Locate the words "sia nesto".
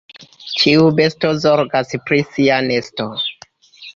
2.31-3.09